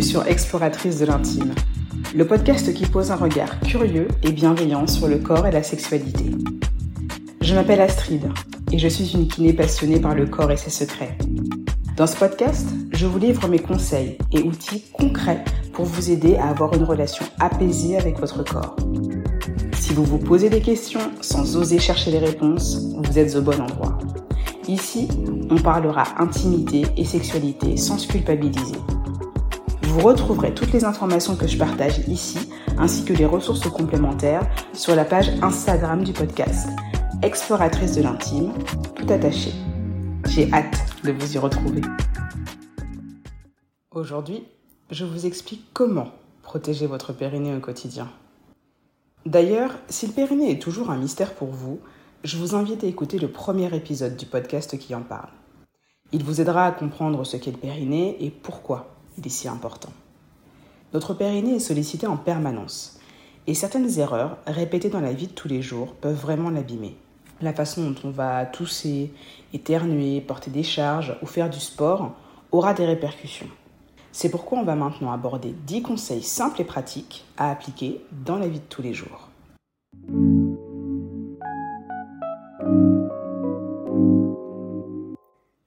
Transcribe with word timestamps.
Sur 0.00 0.26
Exploratrice 0.26 0.98
de 0.98 1.04
l'intime, 1.04 1.54
le 2.14 2.26
podcast 2.26 2.72
qui 2.72 2.86
pose 2.86 3.10
un 3.10 3.16
regard 3.16 3.60
curieux 3.60 4.08
et 4.22 4.32
bienveillant 4.32 4.86
sur 4.86 5.08
le 5.08 5.18
corps 5.18 5.46
et 5.46 5.50
la 5.50 5.62
sexualité. 5.62 6.24
Je 7.42 7.54
m'appelle 7.54 7.80
Astrid 7.80 8.26
et 8.72 8.78
je 8.78 8.88
suis 8.88 9.12
une 9.12 9.28
kiné 9.28 9.52
passionnée 9.52 10.00
par 10.00 10.14
le 10.14 10.26
corps 10.26 10.50
et 10.50 10.56
ses 10.56 10.70
secrets. 10.70 11.16
Dans 11.96 12.06
ce 12.06 12.16
podcast, 12.16 12.68
je 12.92 13.06
vous 13.06 13.18
livre 13.18 13.46
mes 13.48 13.58
conseils 13.58 14.16
et 14.32 14.42
outils 14.42 14.84
concrets 14.94 15.44
pour 15.74 15.84
vous 15.84 16.10
aider 16.10 16.36
à 16.36 16.48
avoir 16.48 16.72
une 16.74 16.84
relation 16.84 17.26
apaisée 17.38 17.98
avec 17.98 18.18
votre 18.18 18.42
corps. 18.42 18.76
Si 19.74 19.92
vous 19.92 20.04
vous 20.04 20.18
posez 20.18 20.48
des 20.48 20.62
questions 20.62 21.12
sans 21.20 21.56
oser 21.56 21.78
chercher 21.78 22.10
les 22.10 22.20
réponses, 22.20 22.94
vous 22.96 23.18
êtes 23.18 23.36
au 23.36 23.42
bon 23.42 23.60
endroit. 23.60 23.98
Ici, 24.66 25.08
on 25.50 25.58
parlera 25.58 26.04
intimité 26.18 26.84
et 26.96 27.04
sexualité 27.04 27.76
sans 27.76 27.98
se 27.98 28.08
culpabiliser. 28.08 28.76
Vous 30.00 30.06
retrouverez 30.06 30.54
toutes 30.54 30.72
les 30.72 30.86
informations 30.86 31.36
que 31.36 31.46
je 31.46 31.58
partage 31.58 31.98
ici, 32.08 32.38
ainsi 32.78 33.04
que 33.04 33.12
les 33.12 33.26
ressources 33.26 33.68
complémentaires, 33.68 34.48
sur 34.72 34.96
la 34.96 35.04
page 35.04 35.28
Instagram 35.42 36.04
du 36.04 36.14
podcast, 36.14 36.70
Exploratrice 37.22 37.96
de 37.96 38.02
l'intime, 38.02 38.54
tout 38.96 39.12
attaché. 39.12 39.52
J'ai 40.24 40.50
hâte 40.54 40.86
de 41.04 41.12
vous 41.12 41.34
y 41.34 41.36
retrouver. 41.36 41.82
Aujourd'hui, 43.90 44.44
je 44.90 45.04
vous 45.04 45.26
explique 45.26 45.66
comment 45.74 46.12
protéger 46.40 46.86
votre 46.86 47.12
périnée 47.12 47.54
au 47.54 47.60
quotidien. 47.60 48.08
D'ailleurs, 49.26 49.72
si 49.90 50.06
le 50.06 50.14
périnée 50.14 50.52
est 50.52 50.62
toujours 50.62 50.90
un 50.90 50.96
mystère 50.96 51.34
pour 51.34 51.48
vous, 51.48 51.78
je 52.24 52.38
vous 52.38 52.54
invite 52.54 52.84
à 52.84 52.86
écouter 52.86 53.18
le 53.18 53.28
premier 53.28 53.76
épisode 53.76 54.16
du 54.16 54.24
podcast 54.24 54.78
qui 54.78 54.94
en 54.94 55.02
parle. 55.02 55.28
Il 56.12 56.24
vous 56.24 56.40
aidera 56.40 56.64
à 56.64 56.72
comprendre 56.72 57.22
ce 57.24 57.36
qu'est 57.36 57.52
le 57.52 57.58
périnée 57.58 58.16
et 58.24 58.30
pourquoi 58.30 58.96
il 59.18 59.26
est 59.26 59.30
si 59.30 59.48
important. 59.48 59.92
Notre 60.92 61.14
périnée 61.14 61.56
est 61.56 61.60
sollicité 61.60 62.06
en 62.06 62.16
permanence 62.16 62.98
et 63.46 63.54
certaines 63.54 63.98
erreurs 63.98 64.38
répétées 64.46 64.90
dans 64.90 65.00
la 65.00 65.12
vie 65.12 65.28
de 65.28 65.32
tous 65.32 65.48
les 65.48 65.62
jours 65.62 65.94
peuvent 65.94 66.20
vraiment 66.20 66.50
l'abîmer. 66.50 66.96
La 67.40 67.52
façon 67.54 67.90
dont 67.90 68.00
on 68.04 68.10
va 68.10 68.44
tousser, 68.44 69.12
éternuer, 69.54 70.20
porter 70.20 70.50
des 70.50 70.62
charges 70.62 71.16
ou 71.22 71.26
faire 71.26 71.48
du 71.48 71.60
sport 71.60 72.12
aura 72.52 72.74
des 72.74 72.84
répercussions. 72.84 73.48
C'est 74.12 74.30
pourquoi 74.30 74.58
on 74.58 74.64
va 74.64 74.74
maintenant 74.74 75.12
aborder 75.12 75.54
10 75.66 75.82
conseils 75.82 76.22
simples 76.22 76.60
et 76.60 76.64
pratiques 76.64 77.24
à 77.36 77.50
appliquer 77.50 78.04
dans 78.24 78.38
la 78.38 78.48
vie 78.48 78.58
de 78.58 78.64
tous 78.64 78.82
les 78.82 78.92
jours. 78.92 79.28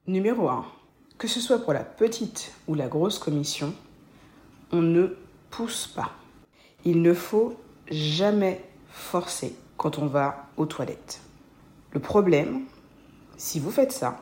Numéro 0.05 0.49
1. 0.49 0.65
Que 1.23 1.29
ce 1.29 1.39
soit 1.39 1.59
pour 1.59 1.71
la 1.71 1.85
petite 1.85 2.51
ou 2.67 2.75
la 2.75 2.89
grosse 2.89 3.17
commission, 3.17 3.73
on 4.73 4.81
ne 4.81 5.07
pousse 5.51 5.87
pas. 5.87 6.11
Il 6.83 7.01
ne 7.01 7.13
faut 7.13 7.55
jamais 7.89 8.61
forcer 8.89 9.55
quand 9.77 9.99
on 9.99 10.07
va 10.07 10.47
aux 10.57 10.65
toilettes. 10.65 11.21
Le 11.93 12.01
problème, 12.01 12.63
si 13.37 13.61
vous 13.61 13.71
faites 13.71 13.93
ça, 13.93 14.19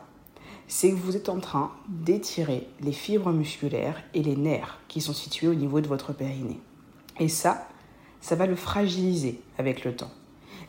c'est 0.68 0.92
que 0.92 0.96
vous 0.96 1.18
êtes 1.18 1.30
en 1.30 1.40
train 1.40 1.72
d'étirer 1.88 2.68
les 2.82 2.92
fibres 2.92 3.32
musculaires 3.32 4.00
et 4.14 4.22
les 4.22 4.36
nerfs 4.36 4.78
qui 4.88 5.02
sont 5.02 5.12
situés 5.12 5.48
au 5.48 5.56
niveau 5.56 5.82
de 5.82 5.88
votre 5.88 6.14
périnée. 6.14 6.60
Et 7.20 7.30
ça, 7.30 7.68
ça 8.22 8.36
va 8.36 8.46
le 8.46 8.56
fragiliser 8.56 9.42
avec 9.58 9.86
le 9.86 9.96
temps. 9.96 10.12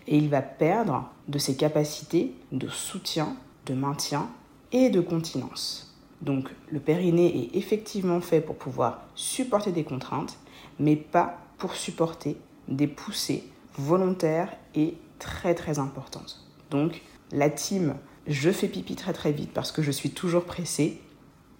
Et 0.07 0.17
il 0.17 0.31
va 0.31 0.41
perdre 0.41 1.11
de 1.29 1.37
ses 1.37 1.57
capacités 1.59 2.35
de 2.53 2.69
soutien, 2.69 3.37
de 3.67 3.75
maintien 3.75 4.31
et 4.73 4.89
de 4.89 5.03
continence. 5.03 5.92
Donc 6.23 6.49
le 6.71 6.81
périnée 6.81 7.51
est 7.53 7.57
effectivement 7.57 8.21
fait 8.21 8.41
pour 8.41 8.57
pouvoir 8.57 9.03
supporter 9.15 9.73
des 9.73 9.85
contraintes, 9.85 10.39
mais 10.79 10.97
pas 10.97 11.39
pour 11.59 11.75
supporter 11.75 12.37
des 12.69 12.87
poussées 12.87 13.45
volontaires 13.77 14.49
et 14.75 14.95
très 15.19 15.55
très 15.55 15.79
importantes. 15.79 16.47
Donc 16.71 17.03
la 17.33 17.51
team 17.51 17.95
je 18.27 18.51
fais 18.51 18.69
pipi 18.69 18.95
très 18.95 19.13
très 19.13 19.33
vite 19.33 19.51
parce 19.53 19.73
que 19.73 19.83
je 19.83 19.91
suis 19.91 20.11
toujours 20.11 20.45
pressée, 20.45 21.01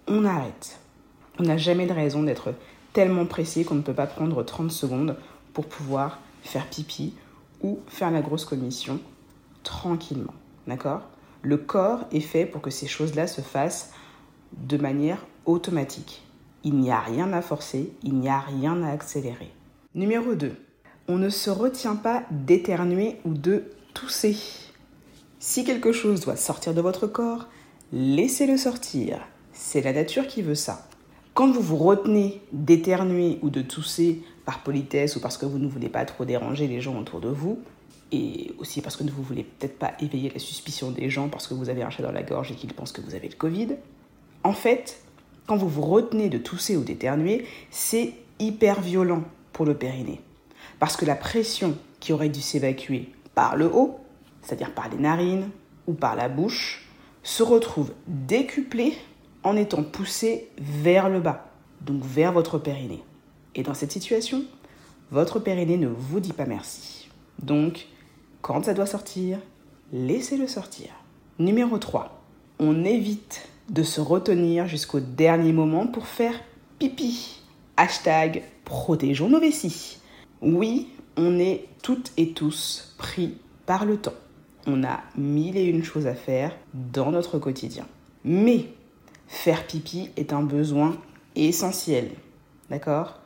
on 0.07 0.23
arrête. 0.23 0.79
On 1.39 1.43
n'a 1.43 1.57
jamais 1.57 1.87
de 1.87 1.93
raison 1.93 2.23
d'être 2.23 2.53
tellement 2.93 3.25
pressé 3.25 3.65
qu'on 3.65 3.75
ne 3.75 3.81
peut 3.81 3.93
pas 3.93 4.07
prendre 4.07 4.43
30 4.43 4.71
secondes 4.71 5.17
pour 5.53 5.65
pouvoir 5.65 6.19
faire 6.41 6.67
pipi 6.67 7.15
ou 7.61 7.79
faire 7.87 8.11
la 8.11 8.21
grosse 8.21 8.45
commission 8.45 8.99
tranquillement. 9.63 10.33
D'accord? 10.67 11.01
Le 11.41 11.57
corps 11.57 12.05
est 12.11 12.21
fait 12.21 12.45
pour 12.45 12.61
que 12.61 12.69
ces 12.69 12.87
choses-là 12.87 13.27
se 13.27 13.41
fassent 13.41 13.91
de 14.57 14.77
manière 14.77 15.25
automatique. 15.45 16.23
Il 16.63 16.75
n'y 16.75 16.91
a 16.91 16.99
rien 16.99 17.33
à 17.33 17.41
forcer, 17.41 17.91
il 18.03 18.15
n'y 18.15 18.29
a 18.29 18.39
rien 18.39 18.81
à 18.83 18.91
accélérer. 18.91 19.51
Numéro 19.95 20.35
2. 20.35 20.55
On 21.07 21.17
ne 21.17 21.29
se 21.29 21.49
retient 21.49 21.95
pas 21.95 22.23
d'éternuer 22.31 23.17
ou 23.25 23.33
de 23.33 23.65
tousser. 23.93 24.37
Si 25.39 25.65
quelque 25.65 25.91
chose 25.91 26.21
doit 26.21 26.37
sortir 26.37 26.73
de 26.73 26.81
votre 26.81 27.07
corps, 27.07 27.47
laissez-le 27.91 28.55
sortir. 28.57 29.19
C'est 29.51 29.81
la 29.81 29.91
nature 29.91 30.27
qui 30.27 30.41
veut 30.41 30.55
ça. 30.55 30.87
Quand 31.33 31.51
vous 31.51 31.61
vous 31.61 31.77
retenez 31.77 32.41
d'éternuer 32.53 33.39
ou 33.41 33.49
de 33.49 33.61
tousser 33.61 34.21
par 34.45 34.63
politesse 34.63 35.15
ou 35.15 35.19
parce 35.19 35.37
que 35.37 35.45
vous 35.45 35.59
ne 35.59 35.67
voulez 35.67 35.89
pas 35.89 36.05
trop 36.05 36.25
déranger 36.25 36.67
les 36.67 36.79
gens 36.79 36.97
autour 36.97 37.19
de 37.19 37.29
vous, 37.29 37.59
et 38.13 38.53
aussi 38.59 38.81
parce 38.81 38.95
que 38.95 39.03
vous 39.03 39.23
voulez 39.23 39.43
peut-être 39.43 39.79
pas 39.79 39.93
éveiller 39.99 40.29
la 40.29 40.39
suspicion 40.39 40.91
des 40.91 41.09
gens 41.09 41.29
parce 41.29 41.47
que 41.47 41.55
vous 41.55 41.69
avez 41.69 41.81
un 41.81 41.89
chat 41.89 42.03
dans 42.03 42.11
la 42.11 42.21
gorge 42.21 42.51
et 42.51 42.55
qu'ils 42.55 42.73
pensent 42.73 42.91
que 42.91 43.01
vous 43.01 43.15
avez 43.15 43.27
le 43.27 43.35
Covid. 43.35 43.69
En 44.43 44.53
fait, 44.53 45.01
quand 45.47 45.57
vous 45.57 45.69
vous 45.69 45.81
retenez 45.81 46.29
de 46.29 46.37
tousser 46.37 46.77
ou 46.77 46.83
d'éternuer, 46.83 47.45
c'est 47.69 48.13
hyper 48.39 48.81
violent 48.81 49.23
pour 49.51 49.65
le 49.65 49.73
périnée. 49.73 50.21
Parce 50.79 50.97
que 50.97 51.05
la 51.05 51.15
pression 51.15 51.77
qui 51.99 52.13
aurait 52.13 52.29
dû 52.29 52.41
s'évacuer 52.41 53.09
par 53.35 53.55
le 53.55 53.67
haut, 53.73 53.99
c'est-à-dire 54.41 54.73
par 54.73 54.89
les 54.89 54.97
narines 54.97 55.49
ou 55.87 55.93
par 55.93 56.15
la 56.15 56.29
bouche, 56.29 56.85
se 57.23 57.43
retrouve 57.43 57.93
décuplée 58.07 58.97
en 59.43 59.55
étant 59.55 59.83
poussée 59.83 60.49
vers 60.57 61.09
le 61.09 61.19
bas, 61.19 61.49
donc 61.81 62.03
vers 62.03 62.33
votre 62.33 62.57
périnée. 62.57 63.03
Et 63.55 63.63
dans 63.63 63.73
cette 63.73 63.91
situation, 63.91 64.43
votre 65.11 65.39
périnée 65.39 65.77
ne 65.77 65.87
vous 65.87 66.19
dit 66.19 66.33
pas 66.33 66.45
merci. 66.45 67.09
Donc, 67.41 67.87
quand 68.41 68.65
ça 68.65 68.73
doit 68.73 68.85
sortir, 68.85 69.39
laissez-le 69.91 70.47
sortir. 70.47 70.87
Numéro 71.39 71.77
3. 71.77 72.21
On 72.59 72.83
évite 72.83 73.47
de 73.69 73.83
se 73.83 74.01
retenir 74.01 74.67
jusqu'au 74.67 74.99
dernier 74.99 75.53
moment 75.53 75.87
pour 75.87 76.07
faire 76.07 76.39
pipi. 76.79 77.41
Hashtag 77.77 78.43
protégeons 78.65 79.29
nos 79.29 79.39
vessies. 79.39 79.99
Oui, 80.41 80.89
on 81.17 81.39
est 81.39 81.65
toutes 81.81 82.11
et 82.17 82.31
tous 82.31 82.93
pris 82.97 83.37
par 83.65 83.85
le 83.85 83.97
temps. 83.97 84.13
On 84.67 84.83
a 84.83 85.01
mille 85.17 85.57
et 85.57 85.65
une 85.65 85.83
choses 85.83 86.07
à 86.07 86.15
faire 86.15 86.55
dans 86.73 87.11
notre 87.11 87.39
quotidien. 87.39 87.85
Mais 88.23 88.67
faire 89.27 89.65
pipi 89.65 90.09
est 90.17 90.33
un 90.33 90.43
besoin 90.43 90.97
essentiel. 91.35 92.11
D'accord? 92.69 93.19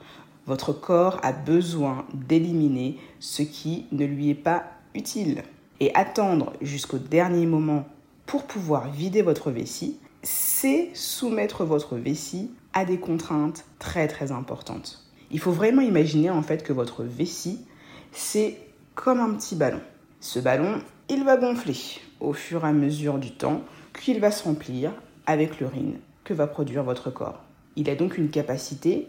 Votre 0.46 0.72
corps 0.72 1.20
a 1.24 1.34
besoin 1.34 2.06
d'éliminer 2.14 2.98
ce 3.20 3.44
qui 3.44 3.86
ne 3.92 4.06
lui 4.06 4.30
est 4.30 4.36
pas 4.36 4.64
utile. 4.96 5.44
Et 5.80 5.94
attendre 5.94 6.54
jusqu'au 6.62 6.98
dernier 6.98 7.46
moment 7.46 7.86
pour 8.26 8.44
pouvoir 8.44 8.90
vider 8.90 9.22
votre 9.22 9.52
vessie, 9.52 10.00
c'est 10.28 10.90
soumettre 10.94 11.64
votre 11.64 11.96
vessie 11.96 12.52
à 12.74 12.84
des 12.84 13.00
contraintes 13.00 13.64
très 13.80 14.10
très 14.10 14.34
importantes. 14.34 15.06
Il 15.32 15.40
faut 15.40 15.54
vraiment 15.54 15.82
imaginer 15.82 16.30
en 16.30 16.42
fait 16.42 16.64
que 16.64 16.74
votre 16.74 17.04
vessie, 17.04 17.62
c'est 18.12 18.58
comme 18.94 19.22
un 19.22 19.34
petit 19.36 19.56
ballon. 19.56 19.80
Ce 20.20 20.40
ballon, 20.40 20.82
il 21.08 21.24
va 21.24 21.38
gonfler 21.38 21.78
au 22.20 22.34
fur 22.34 22.66
et 22.66 22.68
à 22.68 22.74
mesure 22.74 23.20
du 23.20 23.32
temps 23.32 23.62
qu'il 23.98 24.20
va 24.20 24.32
se 24.32 24.44
remplir 24.44 24.92
avec 25.28 25.62
l'urine 25.62 25.98
que 26.26 26.34
va 26.34 26.48
produire 26.48 26.84
votre 26.84 27.10
corps. 27.10 27.42
Il 27.78 27.90
a 27.90 27.96
donc 27.96 28.18
une 28.18 28.30
capacité 28.30 29.08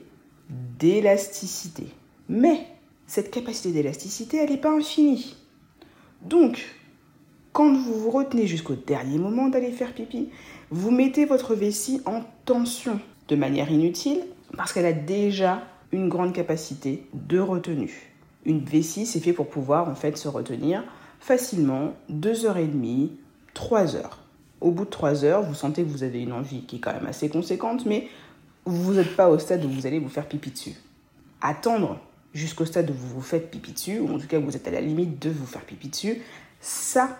d'élasticité. 0.48 1.88
Mais 2.28 2.64
cette 3.08 3.32
capacité 3.32 3.72
d'élasticité, 3.72 4.36
elle 4.36 4.50
n'est 4.50 4.56
pas 4.56 4.72
infinie. 4.72 5.36
Donc, 6.22 6.77
quand 7.58 7.72
vous 7.72 7.98
vous 7.98 8.10
retenez 8.12 8.46
jusqu'au 8.46 8.76
dernier 8.76 9.18
moment 9.18 9.48
d'aller 9.48 9.72
faire 9.72 9.92
pipi, 9.92 10.28
vous 10.70 10.92
mettez 10.92 11.24
votre 11.24 11.56
vessie 11.56 12.00
en 12.06 12.22
tension 12.44 13.00
de 13.26 13.34
manière 13.34 13.72
inutile 13.72 14.20
parce 14.56 14.72
qu'elle 14.72 14.86
a 14.86 14.92
déjà 14.92 15.64
une 15.90 16.08
grande 16.08 16.32
capacité 16.32 17.08
de 17.14 17.40
retenue. 17.40 18.12
Une 18.44 18.60
vessie, 18.60 19.06
c'est 19.06 19.18
fait 19.18 19.32
pour 19.32 19.48
pouvoir 19.48 19.88
en 19.88 19.96
fait 19.96 20.16
se 20.16 20.28
retenir 20.28 20.84
facilement 21.18 21.94
2h30, 22.12 23.08
3 23.54 23.96
heures. 23.96 24.20
Au 24.60 24.70
bout 24.70 24.84
de 24.84 24.90
3 24.90 25.24
heures, 25.24 25.42
vous 25.42 25.54
sentez 25.54 25.82
que 25.82 25.88
vous 25.88 26.04
avez 26.04 26.22
une 26.22 26.32
envie 26.32 26.62
qui 26.62 26.76
est 26.76 26.78
quand 26.78 26.94
même 26.94 27.06
assez 27.06 27.28
conséquente, 27.28 27.86
mais 27.86 28.06
vous 28.66 28.94
n'êtes 28.94 29.16
pas 29.16 29.30
au 29.30 29.38
stade 29.40 29.64
où 29.64 29.68
vous 29.68 29.84
allez 29.84 29.98
vous 29.98 30.08
faire 30.08 30.28
pipi 30.28 30.52
dessus. 30.52 30.76
Attendre 31.40 31.98
jusqu'au 32.32 32.66
stade 32.66 32.88
où 32.88 32.94
vous 32.94 33.16
vous 33.16 33.20
faites 33.20 33.50
pipi 33.50 33.72
dessus, 33.72 33.98
ou 33.98 34.14
en 34.14 34.18
tout 34.20 34.28
cas 34.28 34.38
vous 34.38 34.54
êtes 34.54 34.68
à 34.68 34.70
la 34.70 34.80
limite 34.80 35.20
de 35.20 35.30
vous 35.30 35.46
faire 35.46 35.62
pipi 35.62 35.88
dessus, 35.88 36.22
ça, 36.60 37.18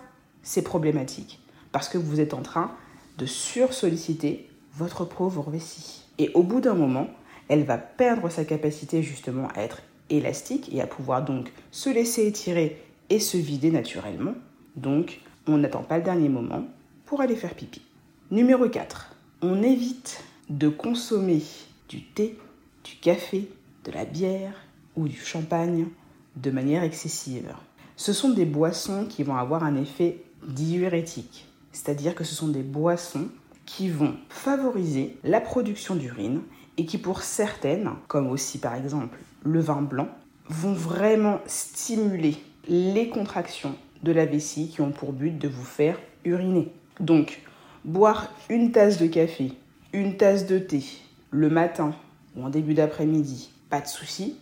c'est 0.48 0.62
problématique. 0.62 1.40
Parce 1.72 1.90
que 1.90 1.98
vous 1.98 2.20
êtes 2.20 2.32
en 2.32 2.40
train 2.40 2.72
de 3.18 3.26
sursolliciter 3.26 4.48
votre 4.74 5.04
pauvre 5.04 5.50
vessie. 5.50 6.04
Et 6.16 6.30
au 6.32 6.42
bout 6.42 6.62
d'un 6.62 6.74
moment, 6.74 7.08
elle 7.48 7.64
va 7.64 7.76
perdre 7.76 8.30
sa 8.30 8.46
capacité 8.46 9.02
justement 9.02 9.48
à 9.54 9.60
être 9.60 9.82
élastique 10.08 10.72
et 10.72 10.80
à 10.80 10.86
pouvoir 10.86 11.22
donc 11.22 11.52
se 11.70 11.90
laisser 11.90 12.26
étirer 12.26 12.82
et 13.10 13.20
se 13.20 13.36
vider 13.36 13.70
naturellement. 13.70 14.32
Donc, 14.74 15.20
on 15.46 15.58
n'attend 15.58 15.82
pas 15.82 15.98
le 15.98 16.04
dernier 16.04 16.30
moment 16.30 16.64
pour 17.04 17.20
aller 17.20 17.36
faire 17.36 17.54
pipi. 17.54 17.82
Numéro 18.30 18.66
4. 18.70 19.14
On 19.42 19.62
évite 19.62 20.24
de 20.48 20.70
consommer 20.70 21.42
du 21.90 22.04
thé, 22.04 22.38
du 22.84 22.96
café, 22.96 23.50
de 23.84 23.92
la 23.92 24.06
bière 24.06 24.54
ou 24.96 25.08
du 25.08 25.20
champagne 25.20 25.88
de 26.36 26.50
manière 26.50 26.84
excessive. 26.84 27.52
Ce 27.96 28.14
sont 28.14 28.30
des 28.30 28.46
boissons 28.46 29.04
qui 29.06 29.24
vont 29.24 29.36
avoir 29.36 29.62
un 29.62 29.76
effet 29.76 30.22
diurétique, 30.46 31.46
c'est-à-dire 31.72 32.14
que 32.14 32.24
ce 32.24 32.34
sont 32.34 32.48
des 32.48 32.62
boissons 32.62 33.28
qui 33.66 33.88
vont 33.88 34.14
favoriser 34.28 35.16
la 35.24 35.40
production 35.40 35.94
d'urine 35.94 36.40
et 36.76 36.86
qui 36.86 36.98
pour 36.98 37.22
certaines, 37.22 37.90
comme 38.06 38.28
aussi 38.28 38.58
par 38.58 38.74
exemple 38.74 39.18
le 39.44 39.60
vin 39.60 39.82
blanc, 39.82 40.08
vont 40.48 40.72
vraiment 40.72 41.40
stimuler 41.46 42.36
les 42.68 43.08
contractions 43.08 43.74
de 44.02 44.12
la 44.12 44.26
vessie 44.26 44.68
qui 44.68 44.80
ont 44.80 44.92
pour 44.92 45.12
but 45.12 45.38
de 45.38 45.48
vous 45.48 45.64
faire 45.64 45.98
uriner. 46.24 46.72
Donc, 47.00 47.42
boire 47.84 48.32
une 48.48 48.72
tasse 48.72 48.98
de 48.98 49.06
café, 49.06 49.52
une 49.92 50.16
tasse 50.16 50.46
de 50.46 50.58
thé 50.58 50.82
le 51.30 51.50
matin 51.50 51.94
ou 52.36 52.44
en 52.44 52.48
début 52.48 52.74
d'après-midi, 52.74 53.50
pas 53.70 53.80
de 53.80 53.86
souci. 53.86 54.36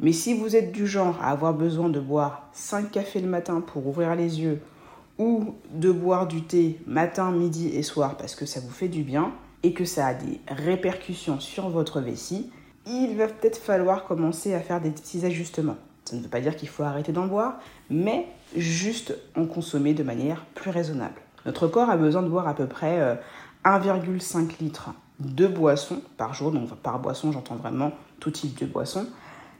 Mais 0.00 0.12
si 0.12 0.34
vous 0.34 0.56
êtes 0.56 0.72
du 0.72 0.86
genre 0.86 1.20
à 1.22 1.30
avoir 1.30 1.54
besoin 1.54 1.88
de 1.88 2.00
boire 2.00 2.48
5 2.52 2.90
cafés 2.90 3.20
le 3.20 3.28
matin 3.28 3.60
pour 3.60 3.86
ouvrir 3.86 4.14
les 4.16 4.40
yeux 4.40 4.60
ou 5.18 5.54
de 5.72 5.90
boire 5.90 6.26
du 6.26 6.42
thé 6.42 6.80
matin, 6.86 7.30
midi 7.30 7.68
et 7.68 7.82
soir 7.82 8.16
parce 8.16 8.34
que 8.34 8.46
ça 8.46 8.60
vous 8.60 8.70
fait 8.70 8.88
du 8.88 9.02
bien 9.02 9.32
et 9.62 9.72
que 9.72 9.84
ça 9.84 10.08
a 10.08 10.14
des 10.14 10.40
répercussions 10.48 11.40
sur 11.40 11.68
votre 11.70 12.00
vessie, 12.00 12.50
il 12.86 13.16
va 13.16 13.28
peut-être 13.28 13.58
falloir 13.58 14.04
commencer 14.04 14.54
à 14.54 14.60
faire 14.60 14.80
des 14.80 14.90
petits 14.90 15.24
ajustements. 15.24 15.76
Ça 16.04 16.16
ne 16.16 16.20
veut 16.20 16.28
pas 16.28 16.40
dire 16.40 16.54
qu'il 16.54 16.68
faut 16.68 16.82
arrêter 16.82 17.12
d'en 17.12 17.26
boire, 17.26 17.58
mais 17.88 18.26
juste 18.56 19.16
en 19.36 19.46
consommer 19.46 19.94
de 19.94 20.02
manière 20.02 20.44
plus 20.54 20.70
raisonnable. 20.70 21.20
Notre 21.46 21.66
corps 21.66 21.88
a 21.88 21.96
besoin 21.96 22.22
de 22.22 22.28
boire 22.28 22.46
à 22.46 22.54
peu 22.54 22.66
près 22.66 23.18
1,5 23.64 24.36
euh, 24.36 24.48
litre 24.60 24.90
de 25.20 25.46
boissons 25.46 26.02
par 26.16 26.34
jour. 26.34 26.52
Donc 26.52 26.74
par 26.76 26.98
boisson, 26.98 27.32
j'entends 27.32 27.56
vraiment 27.56 27.92
tout 28.20 28.30
type 28.30 28.58
de 28.58 28.66
boisson. 28.66 29.06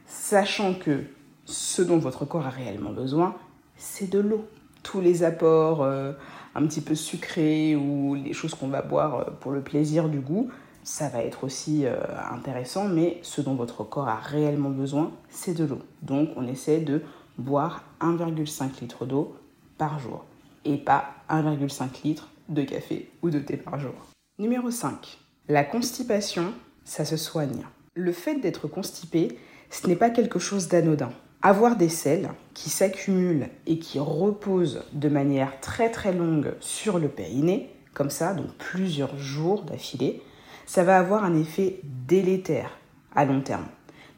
Sachant 0.05 0.75
que 0.75 1.05
ce 1.45 1.81
dont 1.81 1.97
votre 1.97 2.25
corps 2.25 2.45
a 2.45 2.49
réellement 2.49 2.91
besoin, 2.91 3.35
c'est 3.75 4.09
de 4.09 4.19
l'eau. 4.19 4.45
Tous 4.85 5.01
les 5.01 5.23
apports 5.23 5.83
euh, 5.83 6.13
un 6.53 6.65
petit 6.67 6.81
peu 6.81 6.93
sucrés 6.95 7.75
ou 7.75 8.13
les 8.13 8.33
choses 8.33 8.53
qu'on 8.53 8.67
va 8.67 8.81
boire 8.81 9.15
euh, 9.15 9.23
pour 9.41 9.51
le 9.51 9.61
plaisir 9.61 10.07
du 10.07 10.19
goût, 10.19 10.49
ça 10.83 11.09
va 11.09 11.23
être 11.23 11.43
aussi 11.43 11.85
intéressant, 12.31 12.87
mais 12.87 13.17
ce 13.23 13.41
dont 13.41 13.55
votre 13.55 13.83
corps 13.83 14.07
a 14.07 14.17
réellement 14.17 14.69
besoin, 14.69 15.11
c'est 15.31 15.55
de 15.55 15.65
l'eau. 15.65 15.79
Donc 16.03 16.29
on 16.35 16.47
essaie 16.47 16.79
de 16.79 17.01
boire 17.39 17.83
1,5 18.01 18.81
litre 18.81 19.07
d'eau 19.07 19.35
par 19.79 19.97
jour 19.97 20.25
et 20.63 20.77
pas 20.77 21.05
1,5 21.29 22.03
litre 22.03 22.29
de 22.49 22.61
café 22.61 23.09
ou 23.23 23.31
de 23.31 23.39
thé 23.39 23.57
par 23.57 23.79
jour. 23.79 23.95
Numéro 24.37 24.69
5. 24.69 25.17
La 25.47 25.63
constipation, 25.63 26.53
ça 26.83 27.05
se 27.05 27.17
soigne. 27.17 27.65
Le 27.93 28.11
fait 28.11 28.35
d'être 28.35 28.67
constipé, 28.67 29.39
ce 29.69 29.87
n'est 29.87 29.95
pas 29.95 30.09
quelque 30.09 30.39
chose 30.39 30.67
d'anodin. 30.67 31.11
Avoir 31.47 31.75
des 31.75 31.89
selles 31.89 32.31
qui 32.55 32.71
s'accumulent 32.71 33.49
et 33.67 33.77
qui 33.77 33.99
reposent 33.99 34.81
de 34.93 35.09
manière 35.09 35.59
très 35.59 35.91
très 35.91 36.11
longue 36.11 36.55
sur 36.59 36.97
le 36.97 37.07
périnée, 37.07 37.69
comme 37.93 38.09
ça, 38.09 38.33
donc 38.33 38.47
plusieurs 38.57 39.15
jours 39.19 39.61
d'affilée, 39.61 40.23
ça 40.65 40.83
va 40.83 40.97
avoir 40.97 41.23
un 41.23 41.39
effet 41.39 41.81
délétère 42.07 42.71
à 43.13 43.25
long 43.25 43.41
terme. 43.41 43.67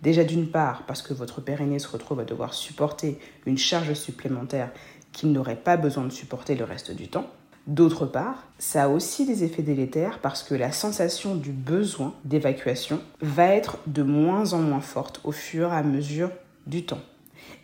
Déjà 0.02 0.24
d'une 0.24 0.48
part 0.48 0.84
parce 0.88 1.02
que 1.02 1.14
votre 1.14 1.42
périnée 1.42 1.80
se 1.80 1.90
retrouve 1.90 2.22
à 2.22 2.24
devoir 2.24 2.54
supporter 2.54 3.20
une 3.46 3.58
charge 3.58 3.92
supplémentaire 3.92 4.72
qu'il 5.12 5.34
n'aurait 5.34 5.58
pas 5.58 5.76
besoin 5.76 6.06
de 6.06 6.12
supporter 6.12 6.56
le 6.56 6.64
reste 6.64 6.92
du 6.94 7.10
temps. 7.10 7.28
D'autre 7.68 8.06
part, 8.06 8.48
ça 8.58 8.84
a 8.84 8.88
aussi 8.88 9.26
des 9.26 9.44
effets 9.44 9.64
délétères 9.64 10.20
parce 10.20 10.44
que 10.44 10.56
la 10.56 10.72
sensation 10.72 11.36
du 11.36 11.52
besoin 11.52 12.14
d'évacuation 12.24 13.02
va 13.20 13.48
être 13.48 13.80
de 13.86 14.04
moins 14.04 14.54
en 14.54 14.60
moins 14.60 14.80
forte 14.80 15.20
au 15.26 15.34
fur 15.34 15.74
et 15.74 15.76
à 15.76 15.84
mesure 15.84 16.30
du 16.68 16.86
temps. 16.86 17.02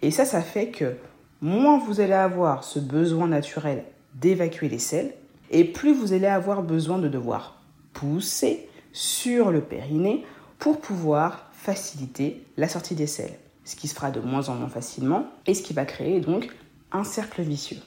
Et 0.03 0.11
ça, 0.11 0.25
ça 0.25 0.41
fait 0.41 0.67
que 0.67 0.97
moins 1.41 1.79
vous 1.79 2.01
allez 2.01 2.13
avoir 2.13 2.65
ce 2.65 2.77
besoin 2.77 3.27
naturel 3.27 3.85
d'évacuer 4.15 4.67
les 4.67 4.77
selles, 4.77 5.13
et 5.49 5.63
plus 5.63 5.93
vous 5.93 6.11
allez 6.11 6.27
avoir 6.27 6.61
besoin 6.61 6.99
de 6.99 7.07
devoir 7.07 7.61
pousser 7.93 8.67
sur 8.91 9.49
le 9.49 9.61
périnée 9.61 10.25
pour 10.59 10.81
pouvoir 10.81 11.49
faciliter 11.53 12.45
la 12.57 12.67
sortie 12.67 12.95
des 12.95 13.07
selles, 13.07 13.39
ce 13.63 13.77
qui 13.77 13.87
se 13.87 13.95
fera 13.95 14.11
de 14.11 14.19
moins 14.19 14.49
en 14.49 14.55
moins 14.55 14.67
facilement 14.67 15.25
et 15.47 15.53
ce 15.53 15.63
qui 15.63 15.73
va 15.73 15.85
créer 15.85 16.19
donc 16.19 16.53
un 16.91 17.05
cercle 17.05 17.41
vicieux. 17.41 17.79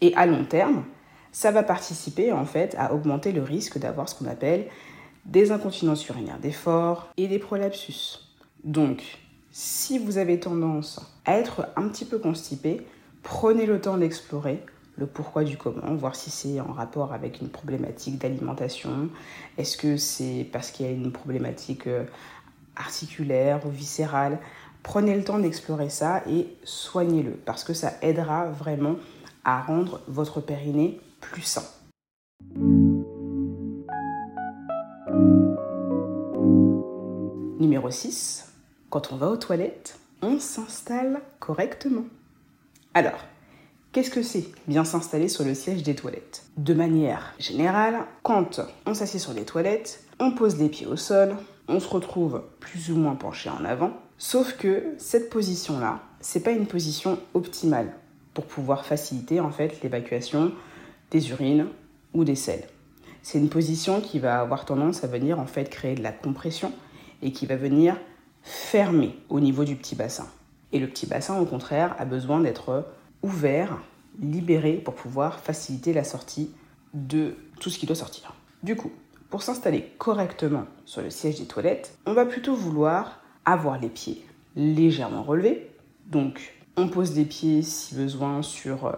Et 0.00 0.14
à 0.14 0.26
long 0.26 0.44
terme, 0.44 0.84
ça 1.32 1.50
va 1.50 1.64
participer 1.64 2.30
en 2.30 2.44
fait 2.44 2.76
à 2.78 2.94
augmenter 2.94 3.32
le 3.32 3.42
risque 3.42 3.78
d'avoir 3.78 4.08
ce 4.08 4.14
qu'on 4.14 4.26
appelle 4.26 4.66
des 5.24 5.50
incontinences 5.50 6.06
urinaires 6.08 6.38
d'effort 6.38 7.08
et 7.16 7.26
des 7.26 7.40
prolapsus. 7.40 8.20
Donc, 8.62 9.23
si 9.56 10.00
vous 10.00 10.18
avez 10.18 10.40
tendance 10.40 11.00
à 11.24 11.38
être 11.38 11.68
un 11.76 11.86
petit 11.86 12.04
peu 12.04 12.18
constipé, 12.18 12.84
prenez 13.22 13.66
le 13.66 13.80
temps 13.80 13.96
d'explorer 13.96 14.60
le 14.96 15.06
pourquoi 15.06 15.44
du 15.44 15.56
comment, 15.56 15.94
voir 15.94 16.16
si 16.16 16.30
c'est 16.30 16.58
en 16.58 16.72
rapport 16.72 17.12
avec 17.12 17.40
une 17.40 17.48
problématique 17.48 18.18
d'alimentation, 18.18 19.10
est-ce 19.56 19.76
que 19.76 19.96
c'est 19.96 20.48
parce 20.52 20.72
qu'il 20.72 20.86
y 20.86 20.88
a 20.88 20.92
une 20.92 21.12
problématique 21.12 21.86
euh, 21.86 22.04
articulaire 22.74 23.64
ou 23.64 23.70
viscérale? 23.70 24.40
Prenez 24.82 25.16
le 25.16 25.22
temps 25.22 25.38
d'explorer 25.38 25.88
ça 25.88 26.24
et 26.28 26.48
soignez-le 26.64 27.30
parce 27.30 27.62
que 27.62 27.74
ça 27.74 27.92
aidera 28.02 28.46
vraiment 28.46 28.96
à 29.44 29.62
rendre 29.62 30.00
votre 30.08 30.40
périnée 30.40 31.00
plus 31.20 31.42
sain. 31.42 31.62
Numéro 37.60 37.88
6. 37.88 38.43
Quand 38.94 39.10
on 39.10 39.16
va 39.16 39.28
aux 39.28 39.36
toilettes, 39.36 39.98
on 40.22 40.38
s'installe 40.38 41.20
correctement. 41.40 42.04
Alors, 42.94 43.18
Qu'est-ce 43.90 44.10
que 44.10 44.22
c'est 44.22 44.46
bien 44.68 44.84
s'installer 44.84 45.26
sur 45.26 45.44
le 45.44 45.54
siège 45.54 45.82
des 45.82 45.96
toilettes? 45.96 46.44
De 46.56 46.74
manière 46.74 47.34
générale, 47.40 48.06
quand 48.22 48.60
on 48.86 48.94
s'assied 48.94 49.18
sur 49.18 49.32
les 49.32 49.44
toilettes, 49.44 50.04
on 50.20 50.30
pose 50.30 50.58
les 50.58 50.68
pieds 50.68 50.86
au 50.86 50.94
sol, 50.94 51.36
on 51.66 51.80
se 51.80 51.88
retrouve 51.88 52.42
plus 52.60 52.92
ou 52.92 52.96
moins 52.96 53.16
penché 53.16 53.50
en 53.50 53.64
avant. 53.64 53.92
Sauf 54.16 54.56
que 54.56 54.94
cette 54.98 55.28
position-là, 55.28 56.00
c'est 56.20 56.44
pas 56.44 56.52
une 56.52 56.66
position 56.66 57.18
optimale 57.34 57.94
pour 58.32 58.44
pouvoir 58.46 58.84
faciliter 58.84 59.40
en 59.40 59.50
fait 59.50 59.82
l'évacuation 59.82 60.52
des 61.10 61.30
urines 61.30 61.66
ou 62.14 62.22
des 62.22 62.36
selles. 62.36 62.68
C'est 63.22 63.38
une 63.38 63.48
position 63.48 64.00
qui 64.00 64.20
va 64.20 64.40
avoir 64.40 64.64
tendance 64.64 65.02
à 65.02 65.08
venir 65.08 65.40
en 65.40 65.46
fait 65.46 65.68
créer 65.68 65.96
de 65.96 66.02
la 66.02 66.12
compression 66.12 66.72
et 67.22 67.32
qui 67.32 67.46
va 67.46 67.56
venir 67.56 67.96
fermer 68.44 69.18
au 69.28 69.40
niveau 69.40 69.64
du 69.64 69.74
petit 69.74 69.96
bassin. 69.96 70.26
Et 70.72 70.78
le 70.78 70.86
petit 70.86 71.06
bassin, 71.06 71.38
au 71.38 71.46
contraire, 71.46 71.96
a 71.98 72.04
besoin 72.04 72.40
d'être 72.40 72.86
ouvert, 73.22 73.78
libéré 74.20 74.74
pour 74.74 74.94
pouvoir 74.94 75.40
faciliter 75.40 75.92
la 75.92 76.04
sortie 76.04 76.50
de 76.92 77.34
tout 77.58 77.70
ce 77.70 77.78
qui 77.78 77.86
doit 77.86 77.96
sortir. 77.96 78.34
Du 78.62 78.76
coup, 78.76 78.92
pour 79.30 79.42
s'installer 79.42 79.92
correctement 79.98 80.66
sur 80.84 81.02
le 81.02 81.10
siège 81.10 81.40
des 81.40 81.46
toilettes, 81.46 81.98
on 82.06 82.12
va 82.12 82.26
plutôt 82.26 82.54
vouloir 82.54 83.20
avoir 83.44 83.80
les 83.80 83.88
pieds 83.88 84.24
légèrement 84.56 85.22
relevés. 85.22 85.70
Donc, 86.06 86.54
on 86.76 86.88
pose 86.88 87.16
les 87.16 87.24
pieds 87.24 87.62
si 87.62 87.94
besoin 87.94 88.42
sur 88.42 88.86
euh, 88.86 88.92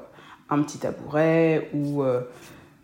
un 0.51 0.63
petit 0.63 0.79
tabouret 0.79 1.71
ou 1.73 2.03
euh, 2.03 2.23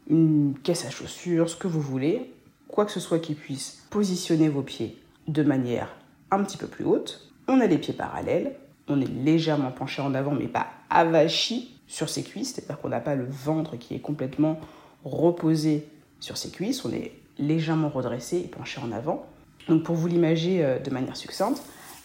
une 0.08 0.54
caisse 0.62 0.86
à 0.86 0.90
chaussures, 0.90 1.48
ce 1.48 1.56
que 1.56 1.68
vous 1.68 1.80
voulez. 1.80 2.32
Quoi 2.68 2.86
que 2.86 2.92
ce 2.92 3.00
soit 3.00 3.18
qui 3.18 3.34
puisse 3.34 3.82
positionner 3.90 4.48
vos 4.48 4.62
pieds 4.62 4.98
de 5.28 5.42
manière 5.42 5.94
un 6.32 6.42
petit 6.42 6.56
peu 6.56 6.66
plus 6.66 6.84
haute. 6.84 7.32
On 7.46 7.60
a 7.60 7.66
les 7.66 7.78
pieds 7.78 7.94
parallèles, 7.94 8.56
on 8.88 9.00
est 9.00 9.10
légèrement 9.24 9.70
penché 9.70 10.02
en 10.02 10.14
avant 10.14 10.32
mais 10.32 10.48
pas 10.48 10.66
avachi 10.90 11.76
sur 11.86 12.08
ses 12.08 12.22
cuisses, 12.22 12.54
c'est-à-dire 12.54 12.80
qu'on 12.80 12.88
n'a 12.88 13.00
pas 13.00 13.14
le 13.14 13.26
ventre 13.28 13.76
qui 13.76 13.94
est 13.94 14.00
complètement 14.00 14.58
reposé 15.04 15.86
sur 16.20 16.36
ses 16.36 16.50
cuisses, 16.50 16.84
on 16.84 16.92
est 16.92 17.12
légèrement 17.38 17.88
redressé 17.88 18.38
et 18.38 18.48
penché 18.48 18.80
en 18.80 18.92
avant. 18.92 19.26
Donc 19.68 19.82
pour 19.82 19.94
vous 19.94 20.08
l'imager 20.08 20.64
euh, 20.64 20.78
de 20.78 20.90
manière 20.90 21.16
succincte, 21.16 21.62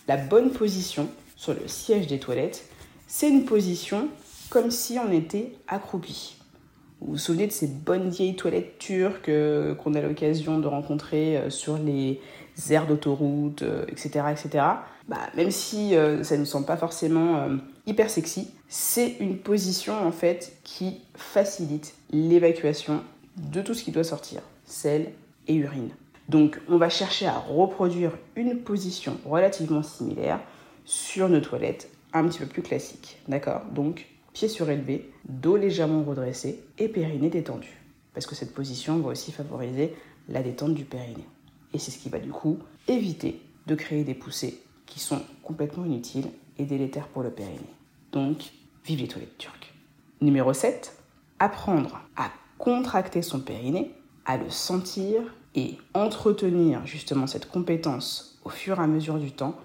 la 0.07 0.17
bonne 0.17 0.51
position 0.51 1.10
sur 1.36 1.53
le 1.53 1.67
siège 1.67 2.07
des 2.07 2.19
toilettes, 2.19 2.65
c'est 3.07 3.29
une 3.29 3.46
position 3.46 4.10
comme 4.50 4.72
si 4.72 4.98
on 5.00 5.12
était 5.12 5.53
accroupi. 5.67 6.38
Vous 7.00 7.13
vous 7.13 7.17
souvenez 7.17 7.46
de 7.46 7.51
ces 7.51 7.67
bonnes 7.67 8.10
vieilles 8.10 8.36
toilettes 8.36 8.79
turques 8.79 9.29
euh, 9.29 9.75
qu'on 9.75 9.93
a 9.93 10.01
l'occasion 10.01 10.60
de 10.60 10.67
rencontrer 10.67 11.38
euh, 11.38 11.50
sur 11.50 11.77
les 11.77 12.19
aires 12.70 12.88
d'autoroute, 12.88 13.64
etc., 13.88 14.26
etc. 14.32 14.66
Bah, 15.08 15.18
même 15.36 15.52
si 15.52 15.94
ça 16.24 16.38
ne 16.38 16.46
semble 16.46 16.66
pas 16.66 16.78
forcément 16.78 17.48
hyper 17.86 18.10
sexy, 18.10 18.52
c'est 18.68 19.16
une 19.20 19.38
position 19.38 20.06
en 20.06 20.12
fait 20.12 20.58
qui 20.64 21.02
facilite 21.16 21.96
l'évacuation 22.12 23.02
de 23.38 23.62
tout 23.62 23.74
ce 23.74 23.84
qui 23.84 23.92
doit 23.92 24.04
sortir, 24.04 24.42
sel 24.66 25.12
et 25.48 25.56
urine. 25.56 25.90
Donc 26.30 26.60
on 26.68 26.78
va 26.78 26.90
chercher 26.90 27.28
à 27.28 27.38
reproduire 27.38 28.12
une 28.36 28.58
position 28.58 29.18
relativement 29.26 29.84
similaire 29.84 30.42
sur 30.84 31.30
nos 31.30 31.40
toilettes 31.40 31.90
un 32.14 32.28
petit 32.28 32.40
peu 32.40 32.46
plus 32.46 32.62
classique. 32.62 33.20
D'accord? 33.28 33.62
Donc 33.72 34.08
pied 34.34 34.50
surélevé, 34.50 35.10
dos 35.30 35.56
légèrement 35.56 36.04
redressé 36.04 36.64
et 36.78 36.90
périnée 36.90 37.30
détendu. 37.30 37.70
Parce 38.14 38.26
que 38.26 38.36
cette 38.36 38.54
position 38.54 39.00
va 39.00 39.12
aussi 39.12 39.32
favoriser 39.32 39.96
la 40.28 40.42
détente 40.42 40.74
du 40.74 40.84
périnée. 40.84 41.26
Et 41.74 41.80
c'est 41.80 41.92
ce 41.92 42.00
qui 42.00 42.10
va 42.10 42.20
du 42.20 42.32
coup 42.32 42.60
éviter 42.88 43.42
de 43.68 43.76
créer 43.76 44.04
des 44.04 44.14
poussées 44.14 44.62
qui 44.86 45.00
sont 45.00 45.22
complètement 45.44 45.86
inutiles 45.86 46.30
et 46.58 46.66
délétères 46.66 47.08
pour 47.08 47.24
le 47.24 47.30
périnée. 47.30 47.60
Donc, 48.12 48.52
vive 48.86 49.00
les 49.00 49.08
toilettes 49.08 49.38
turques. 49.38 49.74
Numéro 50.22 50.54
7, 50.54 50.98
apprendre 51.40 52.02
à 52.16 52.32
contracter 52.58 53.22
son 53.22 53.40
périnée, 53.40 53.94
à 54.26 54.38
le 54.38 54.50
sentir 54.50 55.22
et 55.56 55.78
entretenir 55.94 56.86
justement 56.86 57.28
cette 57.28 57.50
compétence 57.50 58.40
au 58.44 58.50
fur 58.50 58.80
et 58.80 58.84
à 58.84 58.88
mesure 58.88 59.20
du 59.20 59.32
temps, 59.32 59.56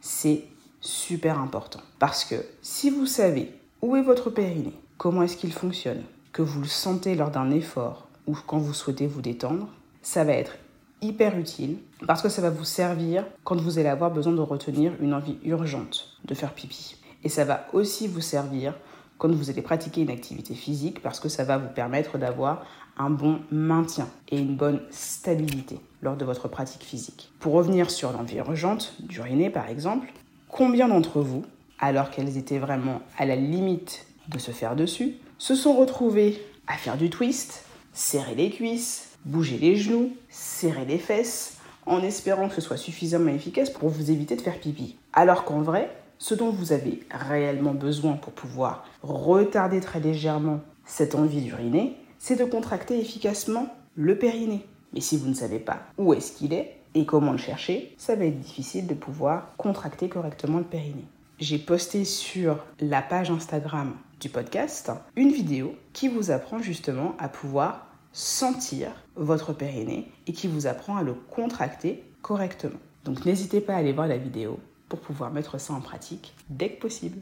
c'est 0.00 0.44
super 0.80 1.38
important. 1.38 1.80
Parce 1.98 2.24
que 2.24 2.34
si 2.60 2.90
vous 2.90 3.06
savez 3.06 3.52
où 3.80 3.96
est 3.96 4.02
votre 4.02 4.30
périnée, 4.30 4.74
comment 4.98 5.22
est-ce 5.22 5.36
qu'il 5.36 5.52
fonctionne, 5.52 6.02
que 6.32 6.42
vous 6.42 6.60
le 6.60 6.66
sentez 6.66 7.14
lors 7.14 7.30
d'un 7.30 7.50
effort 7.50 8.08
ou 8.26 8.36
quand 8.46 8.58
vous 8.58 8.74
souhaitez 8.74 9.06
vous 9.06 9.22
détendre, 9.22 9.68
ça 10.02 10.24
va 10.24 10.32
être 10.32 10.56
hyper 11.02 11.36
utile 11.38 11.78
parce 12.06 12.22
que 12.22 12.28
ça 12.28 12.40
va 12.40 12.50
vous 12.50 12.64
servir 12.64 13.26
quand 13.44 13.60
vous 13.60 13.78
allez 13.78 13.88
avoir 13.88 14.10
besoin 14.10 14.32
de 14.32 14.40
retenir 14.40 14.92
une 15.00 15.14
envie 15.14 15.38
urgente 15.44 16.16
de 16.24 16.34
faire 16.34 16.54
pipi. 16.54 16.96
Et 17.24 17.28
ça 17.28 17.44
va 17.44 17.66
aussi 17.72 18.08
vous 18.08 18.20
servir 18.20 18.74
quand 19.18 19.30
vous 19.30 19.50
allez 19.50 19.62
pratiquer 19.62 20.02
une 20.02 20.10
activité 20.10 20.54
physique 20.54 21.02
parce 21.02 21.20
que 21.20 21.28
ça 21.28 21.44
va 21.44 21.58
vous 21.58 21.68
permettre 21.68 22.18
d'avoir 22.18 22.64
un 22.98 23.10
bon 23.10 23.40
maintien 23.50 24.08
et 24.28 24.38
une 24.38 24.56
bonne 24.56 24.80
stabilité 24.90 25.80
lors 26.02 26.16
de 26.16 26.24
votre 26.24 26.48
pratique 26.48 26.82
physique. 26.82 27.30
Pour 27.38 27.52
revenir 27.54 27.90
sur 27.90 28.12
l'envie 28.12 28.38
urgente, 28.38 28.94
d'uriner 29.00 29.50
par 29.50 29.68
exemple, 29.68 30.12
combien 30.48 30.88
d'entre 30.88 31.20
vous, 31.20 31.44
alors 31.78 32.10
qu'elles 32.10 32.36
étaient 32.36 32.58
vraiment 32.58 33.00
à 33.16 33.24
la 33.24 33.36
limite 33.36 34.06
de 34.28 34.38
se 34.38 34.50
faire 34.50 34.76
dessus, 34.76 35.14
se 35.38 35.54
sont 35.54 35.74
retrouvées 35.74 36.42
à 36.66 36.74
faire 36.74 36.96
du 36.96 37.10
twist, 37.10 37.64
serrer 37.92 38.34
les 38.34 38.50
cuisses, 38.50 39.11
bouger 39.24 39.58
les 39.58 39.76
genoux, 39.76 40.10
serrer 40.28 40.84
les 40.84 40.98
fesses, 40.98 41.58
en 41.86 42.02
espérant 42.02 42.48
que 42.48 42.54
ce 42.54 42.60
soit 42.60 42.76
suffisamment 42.76 43.32
efficace 43.32 43.70
pour 43.70 43.88
vous 43.88 44.10
éviter 44.10 44.36
de 44.36 44.40
faire 44.40 44.58
pipi. 44.58 44.96
Alors 45.12 45.44
qu'en 45.44 45.62
vrai, 45.62 45.90
ce 46.18 46.34
dont 46.34 46.50
vous 46.50 46.72
avez 46.72 47.00
réellement 47.10 47.74
besoin 47.74 48.12
pour 48.14 48.32
pouvoir 48.32 48.84
retarder 49.02 49.80
très 49.80 50.00
légèrement 50.00 50.60
cette 50.84 51.14
envie 51.14 51.42
d'uriner, 51.42 51.96
c'est 52.18 52.38
de 52.38 52.44
contracter 52.44 53.00
efficacement 53.00 53.74
le 53.96 54.16
périnée. 54.16 54.64
Mais 54.92 55.00
si 55.00 55.16
vous 55.16 55.28
ne 55.28 55.34
savez 55.34 55.58
pas 55.58 55.80
où 55.98 56.14
est-ce 56.14 56.32
qu'il 56.32 56.52
est 56.52 56.76
et 56.94 57.06
comment 57.06 57.32
le 57.32 57.38
chercher, 57.38 57.94
ça 57.98 58.14
va 58.14 58.26
être 58.26 58.38
difficile 58.38 58.86
de 58.86 58.94
pouvoir 58.94 59.54
contracter 59.56 60.08
correctement 60.08 60.58
le 60.58 60.64
périnée. 60.64 61.06
J'ai 61.40 61.58
posté 61.58 62.04
sur 62.04 62.58
la 62.78 63.02
page 63.02 63.30
Instagram 63.30 63.94
du 64.20 64.28
podcast 64.28 64.92
une 65.16 65.32
vidéo 65.32 65.74
qui 65.92 66.06
vous 66.06 66.30
apprend 66.30 66.60
justement 66.60 67.16
à 67.18 67.28
pouvoir 67.28 67.91
sentir 68.12 68.90
votre 69.16 69.52
périnée 69.52 70.10
et 70.26 70.32
qui 70.32 70.48
vous 70.48 70.66
apprend 70.66 70.96
à 70.96 71.02
le 71.02 71.14
contracter 71.14 72.04
correctement. 72.22 72.78
Donc 73.04 73.24
n'hésitez 73.24 73.60
pas 73.60 73.74
à 73.74 73.78
aller 73.78 73.92
voir 73.92 74.06
la 74.06 74.18
vidéo 74.18 74.58
pour 74.88 75.00
pouvoir 75.00 75.32
mettre 75.32 75.58
ça 75.58 75.72
en 75.72 75.80
pratique 75.80 76.34
dès 76.50 76.70
que 76.70 76.80
possible. 76.80 77.18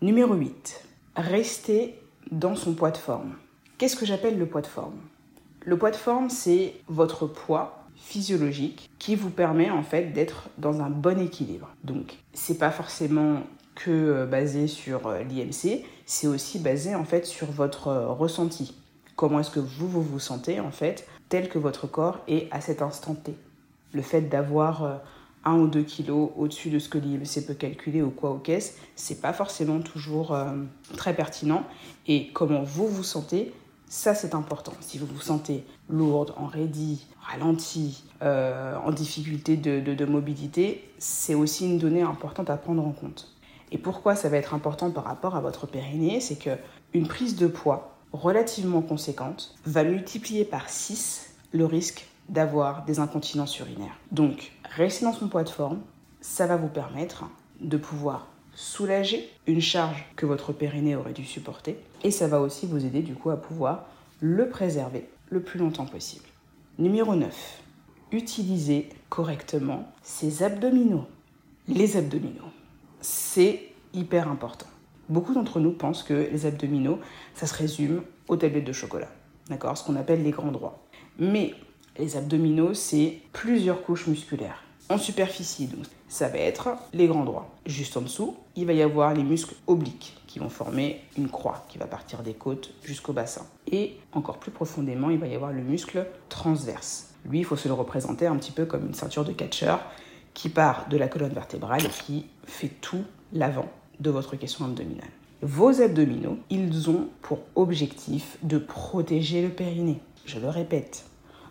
Numéro 0.00 0.34
8. 0.34 0.84
Rester 1.16 2.00
dans 2.30 2.56
son 2.56 2.74
poids 2.74 2.90
de 2.90 2.96
forme. 2.96 3.34
Qu'est-ce 3.78 3.96
que 3.96 4.06
j'appelle 4.06 4.38
le 4.38 4.46
poids 4.46 4.62
de 4.62 4.66
forme? 4.66 4.98
Le 5.64 5.76
poids 5.76 5.90
de 5.90 5.96
forme, 5.96 6.30
c'est 6.30 6.74
votre 6.88 7.26
poids 7.26 7.84
physiologique 7.96 8.88
qui 8.98 9.16
vous 9.16 9.30
permet 9.30 9.70
en 9.70 9.82
fait 9.82 10.12
d'être 10.12 10.48
dans 10.56 10.80
un 10.80 10.88
bon 10.90 11.20
équilibre. 11.20 11.74
Donc, 11.84 12.16
c'est 12.32 12.58
pas 12.58 12.70
forcément 12.70 13.42
que 13.74 13.90
euh, 13.90 14.26
basé 14.26 14.66
sur 14.66 15.06
euh, 15.06 15.22
l'IMC, 15.22 15.84
c'est 16.06 16.26
aussi 16.26 16.58
basé 16.58 16.94
en 16.94 17.04
fait 17.04 17.26
sur 17.26 17.50
votre 17.50 17.88
euh, 17.88 18.08
ressenti 18.08 18.74
comment 19.18 19.40
est-ce 19.40 19.50
que 19.50 19.58
vous, 19.58 19.88
vous 19.88 20.00
vous 20.00 20.20
sentez 20.20 20.60
en 20.60 20.70
fait, 20.70 21.08
tel 21.28 21.48
que 21.48 21.58
votre 21.58 21.88
corps 21.88 22.20
est 22.28 22.48
à 22.52 22.60
cet 22.60 22.82
instant 22.82 23.16
T. 23.16 23.34
Le 23.92 24.00
fait 24.00 24.22
d'avoir 24.22 24.84
euh, 24.84 24.94
un 25.44 25.58
ou 25.58 25.66
deux 25.66 25.82
kilos 25.82 26.30
au-dessus 26.36 26.70
de 26.70 26.78
ce 26.78 26.88
que 26.88 26.98
l'IMC 26.98 27.44
peut 27.44 27.54
calculer 27.54 28.00
ou 28.00 28.10
quoi 28.10 28.30
au 28.30 28.38
caisse, 28.38 28.78
c'est 28.94 29.20
pas 29.20 29.32
forcément 29.32 29.80
toujours 29.80 30.32
euh, 30.32 30.52
très 30.96 31.16
pertinent. 31.16 31.64
Et 32.06 32.28
comment 32.32 32.62
vous 32.62 32.86
vous 32.86 33.02
sentez, 33.02 33.52
ça 33.88 34.14
c'est 34.14 34.36
important. 34.36 34.72
Si 34.80 34.98
vous 34.98 35.06
vous 35.06 35.20
sentez 35.20 35.64
lourde, 35.88 36.32
en 36.36 36.46
raidie, 36.46 37.04
ralentie, 37.20 38.04
euh, 38.22 38.76
en 38.84 38.92
difficulté 38.92 39.56
de, 39.56 39.80
de 39.80 40.04
mobilité, 40.04 40.88
c'est 40.98 41.34
aussi 41.34 41.66
une 41.66 41.78
donnée 41.78 42.02
importante 42.02 42.50
à 42.50 42.56
prendre 42.56 42.86
en 42.86 42.92
compte. 42.92 43.34
Et 43.72 43.78
pourquoi 43.78 44.14
ça 44.14 44.28
va 44.28 44.36
être 44.36 44.54
important 44.54 44.92
par 44.92 45.02
rapport 45.02 45.34
à 45.34 45.40
votre 45.40 45.66
périnée 45.66 46.20
C'est 46.20 46.38
que 46.38 46.50
une 46.94 47.08
prise 47.08 47.34
de 47.34 47.48
poids 47.48 47.97
relativement 48.12 48.82
conséquente 48.82 49.54
va 49.64 49.84
multiplier 49.84 50.44
par 50.44 50.68
6 50.68 51.34
le 51.52 51.66
risque 51.66 52.06
d'avoir 52.28 52.84
des 52.84 52.98
incontinences 52.98 53.58
urinaires. 53.58 53.98
Donc, 54.12 54.52
rester 54.64 55.04
dans 55.04 55.12
son 55.12 55.28
poids 55.28 55.44
de 55.44 55.48
forme, 55.48 55.80
ça 56.20 56.46
va 56.46 56.56
vous 56.56 56.68
permettre 56.68 57.24
de 57.60 57.76
pouvoir 57.76 58.28
soulager 58.54 59.30
une 59.46 59.60
charge 59.60 60.04
que 60.16 60.26
votre 60.26 60.52
périnée 60.52 60.96
aurait 60.96 61.12
dû 61.12 61.24
supporter 61.24 61.78
et 62.02 62.10
ça 62.10 62.26
va 62.26 62.40
aussi 62.40 62.66
vous 62.66 62.84
aider 62.84 63.02
du 63.02 63.14
coup 63.14 63.30
à 63.30 63.40
pouvoir 63.40 63.86
le 64.20 64.48
préserver 64.48 65.08
le 65.30 65.40
plus 65.40 65.58
longtemps 65.58 65.86
possible. 65.86 66.24
Numéro 66.78 67.14
9. 67.14 67.62
Utilisez 68.12 68.88
correctement 69.08 69.88
ses 70.02 70.42
abdominaux. 70.42 71.06
Les 71.68 71.96
abdominaux, 71.96 72.50
c'est 73.00 73.62
hyper 73.92 74.28
important. 74.28 74.66
Beaucoup 75.08 75.32
d'entre 75.32 75.58
nous 75.58 75.72
pensent 75.72 76.02
que 76.02 76.28
les 76.30 76.44
abdominaux, 76.44 76.98
ça 77.34 77.46
se 77.46 77.54
résume 77.54 78.02
aux 78.28 78.36
tablettes 78.36 78.66
de 78.66 78.72
chocolat, 78.72 79.08
d'accord 79.48 79.78
Ce 79.78 79.84
qu'on 79.84 79.96
appelle 79.96 80.22
les 80.22 80.32
grands 80.32 80.52
droits. 80.52 80.86
Mais 81.18 81.54
les 81.98 82.16
abdominaux, 82.16 82.74
c'est 82.74 83.18
plusieurs 83.32 83.82
couches 83.82 84.06
musculaires. 84.06 84.62
En 84.90 84.98
superficie, 84.98 85.66
donc, 85.66 85.84
ça 86.08 86.28
va 86.28 86.38
être 86.38 86.70
les 86.92 87.06
grands 87.06 87.24
droits. 87.24 87.50
Juste 87.66 87.96
en 87.96 88.02
dessous, 88.02 88.36
il 88.54 88.66
va 88.66 88.72
y 88.74 88.82
avoir 88.82 89.14
les 89.14 89.22
muscles 89.22 89.54
obliques 89.66 90.16
qui 90.26 90.38
vont 90.38 90.48
former 90.50 91.00
une 91.16 91.28
croix 91.28 91.64
qui 91.68 91.78
va 91.78 91.86
partir 91.86 92.22
des 92.22 92.34
côtes 92.34 92.74
jusqu'au 92.82 93.12
bassin. 93.12 93.46
Et 93.70 93.96
encore 94.12 94.38
plus 94.38 94.50
profondément, 94.50 95.10
il 95.10 95.18
va 95.18 95.26
y 95.26 95.34
avoir 95.34 95.52
le 95.52 95.62
muscle 95.62 96.06
transverse. 96.28 97.14
Lui, 97.24 97.40
il 97.40 97.44
faut 97.44 97.56
se 97.56 97.68
le 97.68 97.74
représenter 97.74 98.26
un 98.26 98.36
petit 98.36 98.52
peu 98.52 98.66
comme 98.66 98.86
une 98.86 98.94
ceinture 98.94 99.24
de 99.24 99.32
catcheur 99.32 99.80
qui 100.34 100.48
part 100.50 100.88
de 100.88 100.96
la 100.96 101.08
colonne 101.08 101.32
vertébrale 101.32 101.84
et 101.84 102.04
qui 102.04 102.26
fait 102.46 102.70
tout 102.80 103.04
l'avant 103.32 103.68
de 104.00 104.10
votre 104.10 104.36
question 104.36 104.64
abdominale. 104.64 105.10
Vos 105.42 105.80
abdominaux, 105.80 106.38
ils 106.50 106.90
ont 106.90 107.08
pour 107.22 107.40
objectif 107.54 108.38
de 108.42 108.58
protéger 108.58 109.42
le 109.42 109.50
périnée. 109.50 110.00
Je 110.26 110.38
le 110.38 110.48
répète, 110.48 111.04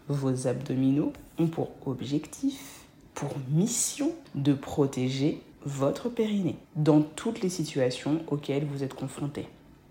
vos 0.09 0.47
abdominaux 0.47 1.13
ont 1.39 1.47
pour 1.47 1.71
objectif, 1.85 2.81
pour 3.13 3.31
mission, 3.49 4.11
de 4.35 4.53
protéger 4.53 5.41
votre 5.65 6.09
périnée 6.09 6.57
dans 6.75 7.01
toutes 7.01 7.41
les 7.41 7.49
situations 7.49 8.21
auxquelles 8.27 8.65
vous 8.65 8.83
êtes 8.83 8.93
confronté. 8.93 9.47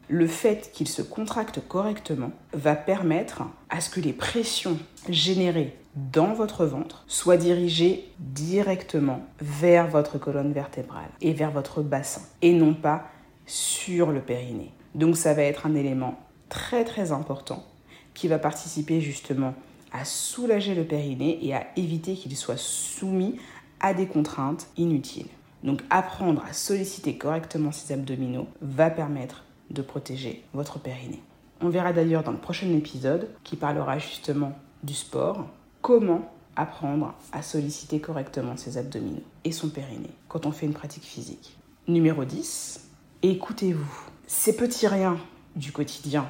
Le 0.09 0.27
fait 0.27 0.71
qu'il 0.73 0.89
se 0.89 1.03
contracte 1.03 1.61
correctement 1.67 2.31
va 2.53 2.77
permettre 2.77 3.43
à 3.71 3.81
ce 3.81 3.91
que 3.91 4.01
les 4.01 4.13
pressions 4.13 4.79
générées 5.09 5.75
dans 5.97 6.35
votre 6.35 6.67
ventre 6.67 7.05
soit 7.09 7.39
dirigé 7.39 8.09
directement 8.19 9.23
vers 9.41 9.89
votre 9.89 10.19
colonne 10.19 10.53
vertébrale 10.53 11.09
et 11.23 11.33
vers 11.33 11.51
votre 11.51 11.83
bassin 11.83 12.21
et 12.43 12.53
non 12.53 12.75
pas 12.75 13.05
sur 13.47 14.13
le 14.13 14.21
périnée. 14.21 14.73
Donc 14.95 15.17
ça 15.17 15.35
va 15.35 15.43
être 15.43 15.67
un 15.67 15.75
élément 15.75 16.21
très 16.49 16.85
très 16.85 17.13
important 17.13 17.65
qui 18.15 18.29
va 18.29 18.39
participer 18.39 19.01
justement 19.01 19.55
à 19.93 20.05
soulager 20.05 20.75
le 20.75 20.85
périnée 20.85 21.39
et 21.43 21.55
à 21.55 21.67
éviter 21.77 22.15
qu'il 22.15 22.37
soit 22.37 22.59
soumis 22.59 23.37
à 23.81 23.95
des 23.95 24.07
contraintes 24.07 24.69
inutiles. 24.77 25.29
Donc 25.65 25.83
apprendre 25.91 26.45
à 26.49 26.53
solliciter 26.53 27.17
correctement 27.17 27.73
ses 27.73 27.95
abdominaux 27.95 28.49
va 28.61 28.91
permettre 28.91 29.45
de 29.71 29.83
protéger 29.83 30.45
votre 30.53 30.79
périnée. 30.79 31.23
On 31.61 31.71
verra 31.71 31.93
d'ailleurs 31.93 32.23
dans 32.23 32.33
le 32.33 32.39
prochain 32.39 32.71
épisode 32.75 33.29
qui 33.43 33.57
parlera 33.57 33.99
justement 33.99 34.53
du 34.83 34.95
sport 34.95 35.47
comment 35.87 36.29
apprendre 36.57 37.15
à 37.31 37.43
solliciter 37.43 38.01
correctement 38.01 38.57
ses 38.57 38.77
abdominaux 38.77 39.23
et 39.45 39.53
son 39.53 39.69
périnée 39.69 40.11
quand 40.27 40.45
on 40.45 40.51
fait 40.51 40.67
une 40.67 40.73
pratique 40.73 41.05
physique. 41.05 41.57
Numéro 41.87 42.25
10, 42.25 42.89
écoutez-vous. 43.23 44.01
Ces 44.27 44.57
petits 44.57 44.89
riens 44.89 45.17
du 45.55 45.71
quotidien, 45.71 46.27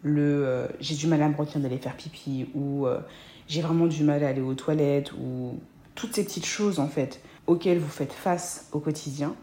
le 0.00 0.46
euh, 0.46 0.68
j'ai 0.80 0.94
du 0.94 1.06
mal 1.06 1.20
à 1.20 1.28
me 1.28 1.36
retenir 1.36 1.60
d'aller 1.60 1.76
faire 1.76 1.98
pipi 1.98 2.46
ou 2.54 2.86
euh, 2.86 2.98
j'ai 3.46 3.60
vraiment 3.60 3.88
du 3.88 4.04
mal 4.04 4.24
à 4.24 4.28
aller 4.28 4.40
aux 4.40 4.54
toilettes 4.54 5.12
ou 5.12 5.60
toutes 5.94 6.14
ces 6.14 6.24
petites 6.24 6.46
choses 6.46 6.78
en 6.78 6.88
fait 6.88 7.20
auxquelles 7.46 7.80
vous 7.80 7.90
faites 7.90 8.14
face 8.14 8.70
au 8.72 8.80
quotidien, 8.80 9.34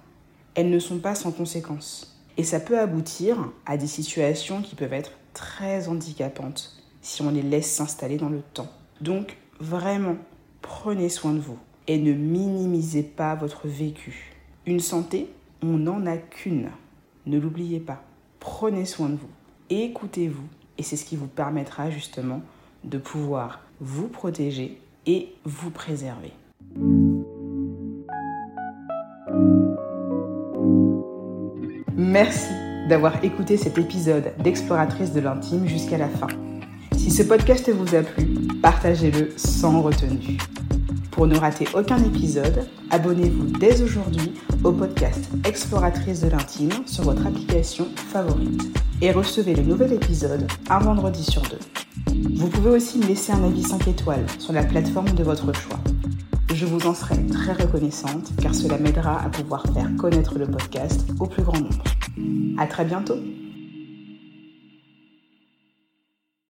elles 0.56 0.72
ne 0.72 0.80
sont 0.80 0.98
pas 0.98 1.13
sans 1.13 1.32
conséquences. 1.32 2.20
Et 2.38 2.44
ça 2.44 2.60
peut 2.60 2.80
aboutir 2.80 3.51
à 3.68 3.77
des 3.77 3.86
situations 3.86 4.63
qui 4.63 4.74
peuvent 4.74 4.94
être 4.94 5.12
très 5.36 5.88
handicapantes 5.88 6.82
si 7.03 7.22
on 7.22 7.30
les 7.30 7.44
laisse 7.44 7.72
s'installer 7.72 8.18
dans 8.18 8.30
le 8.30 8.41
temps. 8.56 8.72
Vraiment, 9.62 10.18
prenez 10.62 11.10
soin 11.10 11.34
de 11.34 11.39
vous 11.39 11.58
et 11.88 11.98
ne 11.98 12.12
minimisez 12.13 13.03
pas 13.03 13.36
votre 13.36 13.68
vécu. 13.68 14.34
Une 14.65 14.80
santé, 14.80 15.30
on 15.62 15.77
n'en 15.77 16.06
a 16.06 16.18
qu'une. 16.18 16.70
Ne 17.25 17.39
l'oubliez 17.39 17.80
pas. 17.80 18.03
Prenez 18.39 18.86
soin 18.86 19.10
de 19.10 19.15
vous. 19.15 19.30
Écoutez-vous. 19.70 20.48
Et 20.77 20.84
c'est 20.84 20.96
ce 20.96 21.06
qui 21.06 21.15
vous 21.15 21.27
permettra 21.27 21.91
justement 21.91 22.41
de 22.84 22.98
pouvoir 22.98 23.62
vous 23.80 24.08
protéger 24.08 24.82
et 25.06 25.30
vous 25.46 25.70
préserver. 25.70 26.32
Merci 31.96 32.53
d'avoir 32.89 33.24
écouté 33.24 33.58
cet 33.58 33.77
épisode 33.77 34.34
d'Exploratrice 34.39 35.13
de 35.13 35.20
l'intime 35.20 35.68
jusqu'à 35.68 35.98
la 35.98 36.10
fin. 36.10 36.27
Si 37.01 37.10
ce 37.10 37.24
podcast 37.24 37.67
vous 37.72 37.96
a 37.96 38.03
plu, 38.03 38.27
partagez-le 38.62 39.31
sans 39.36 39.81
retenue. 39.81 40.38
Pour 41.10 41.25
ne 41.25 41.36
rater 41.36 41.67
aucun 41.74 41.98
épisode, 41.98 42.67
abonnez-vous 42.91 43.58
dès 43.58 43.81
aujourd'hui 43.81 44.34
au 44.63 44.72
podcast 44.72 45.27
Exploratrice 45.43 46.22
de 46.22 46.29
l'intime 46.29 46.70
sur 46.86 47.05
votre 47.05 47.25
application 47.25 47.88
favorite 47.96 48.62
et 49.01 49.12
recevez 49.12 49.55
le 49.55 49.63
nouvel 49.63 49.93
épisode 49.93 50.46
un 50.70 50.77
vendredi 50.77 51.24
sur 51.24 51.41
deux. 51.41 52.13
Vous 52.36 52.50
pouvez 52.50 52.70
aussi 52.70 53.00
me 53.00 53.08
laisser 53.08 53.31
un 53.31 53.43
avis 53.46 53.63
5 53.63 53.88
étoiles 53.88 54.27
sur 54.38 54.53
la 54.53 54.63
plateforme 54.63 55.10
de 55.10 55.24
votre 55.24 55.51
choix. 55.55 55.79
Je 56.53 56.67
vous 56.67 56.86
en 56.86 56.93
serai 56.93 57.25
très 57.25 57.53
reconnaissante 57.53 58.29
car 58.39 58.53
cela 58.53 58.77
m'aidera 58.77 59.24
à 59.24 59.29
pouvoir 59.29 59.63
faire 59.74 59.89
connaître 59.98 60.38
le 60.38 60.46
podcast 60.46 61.08
au 61.20 61.25
plus 61.25 61.41
grand 61.41 61.60
nombre. 61.60 61.84
À 62.60 62.67
très 62.67 62.86
bientôt! 62.86 63.17